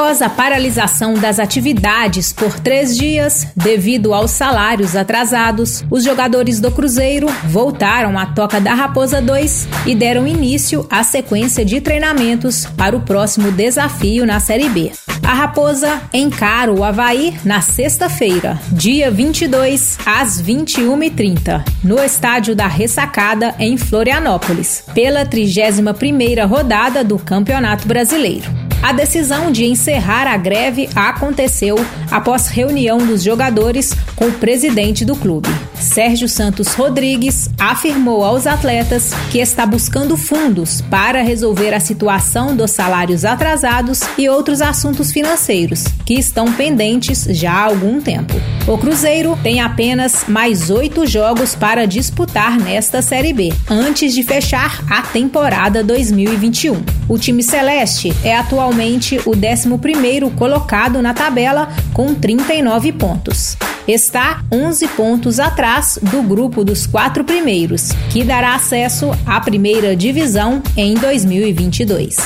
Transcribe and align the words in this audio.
Após 0.00 0.22
a 0.22 0.30
paralisação 0.30 1.12
das 1.12 1.38
atividades 1.38 2.32
por 2.32 2.58
três 2.58 2.96
dias, 2.96 3.46
devido 3.54 4.14
aos 4.14 4.30
salários 4.30 4.96
atrasados, 4.96 5.84
os 5.90 6.02
jogadores 6.02 6.58
do 6.58 6.70
Cruzeiro 6.70 7.26
voltaram 7.44 8.18
à 8.18 8.24
Toca 8.24 8.58
da 8.58 8.72
Raposa 8.72 9.20
2 9.20 9.68
e 9.84 9.94
deram 9.94 10.26
início 10.26 10.86
à 10.88 11.04
sequência 11.04 11.66
de 11.66 11.82
treinamentos 11.82 12.64
para 12.64 12.96
o 12.96 13.02
próximo 13.02 13.52
desafio 13.52 14.24
na 14.24 14.40
Série 14.40 14.70
B. 14.70 14.90
A 15.22 15.34
Raposa 15.34 16.00
encara 16.14 16.72
o 16.72 16.82
Havaí 16.82 17.38
na 17.44 17.60
sexta-feira, 17.60 18.58
dia 18.72 19.10
22, 19.10 19.98
às 20.06 20.40
21h30, 20.40 21.62
no 21.84 22.02
estádio 22.02 22.56
da 22.56 22.66
Ressacada, 22.66 23.54
em 23.58 23.76
Florianópolis, 23.76 24.82
pela 24.94 25.26
31ª 25.26 26.48
rodada 26.48 27.04
do 27.04 27.18
Campeonato 27.18 27.86
Brasileiro. 27.86 28.59
A 28.82 28.92
decisão 28.92 29.52
de 29.52 29.66
encerrar 29.66 30.26
a 30.26 30.38
greve 30.38 30.88
aconteceu 30.96 31.76
após 32.10 32.48
reunião 32.48 32.96
dos 32.98 33.22
jogadores 33.22 33.92
com 34.16 34.26
o 34.28 34.32
presidente 34.32 35.04
do 35.04 35.14
clube. 35.14 35.48
Sérgio 35.74 36.28
Santos 36.28 36.68
Rodrigues 36.68 37.50
afirmou 37.58 38.24
aos 38.24 38.46
atletas 38.46 39.12
que 39.30 39.38
está 39.38 39.66
buscando 39.66 40.16
fundos 40.16 40.80
para 40.80 41.22
resolver 41.22 41.74
a 41.74 41.80
situação 41.80 42.56
dos 42.56 42.70
salários 42.70 43.24
atrasados 43.24 44.00
e 44.16 44.28
outros 44.28 44.62
assuntos 44.62 45.12
financeiros 45.12 45.84
que 46.06 46.14
estão 46.14 46.50
pendentes 46.50 47.24
já 47.30 47.52
há 47.52 47.64
algum 47.64 48.00
tempo. 48.00 48.34
O 48.66 48.78
Cruzeiro 48.78 49.38
tem 49.42 49.60
apenas 49.60 50.24
mais 50.26 50.70
oito 50.70 51.06
jogos 51.06 51.54
para 51.54 51.86
disputar 51.86 52.58
nesta 52.58 53.02
Série 53.02 53.32
B, 53.32 53.52
antes 53.68 54.14
de 54.14 54.22
fechar 54.22 54.82
a 54.90 55.02
temporada 55.02 55.84
2021. 55.84 56.99
O 57.10 57.18
time 57.18 57.42
celeste 57.42 58.16
é 58.22 58.36
atualmente 58.36 59.20
o 59.26 59.32
11 59.32 60.30
colocado 60.36 61.02
na 61.02 61.12
tabela 61.12 61.68
com 61.92 62.14
39 62.14 62.92
pontos. 62.92 63.56
Está 63.88 64.44
11 64.52 64.86
pontos 64.86 65.40
atrás 65.40 65.98
do 66.00 66.22
grupo 66.22 66.62
dos 66.62 66.86
quatro 66.86 67.24
primeiros, 67.24 67.90
que 68.10 68.22
dará 68.22 68.54
acesso 68.54 69.10
à 69.26 69.40
primeira 69.40 69.96
divisão 69.96 70.62
em 70.76 70.94
2022. 70.94 72.16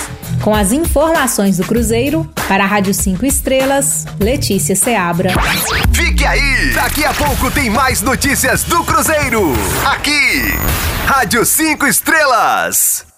Com 0.43 0.55
as 0.55 0.71
informações 0.71 1.57
do 1.57 1.65
Cruzeiro, 1.65 2.31
para 2.47 2.65
a 2.65 2.67
Rádio 2.67 2.93
5 2.93 3.25
Estrelas, 3.25 4.05
Letícia 4.21 4.77
Seabra. 4.77 5.31
Fique 5.95 6.27
aí! 6.27 6.75
Daqui 6.75 7.07
a 7.07 7.15
pouco 7.15 7.51
tem 7.51 7.71
mais 7.71 8.03
notícias 8.03 8.65
do 8.65 8.85
Cruzeiro. 8.85 9.51
Aqui, 9.87 10.43
Rádio 11.07 11.43
5 11.47 11.87
Estrelas. 11.87 13.14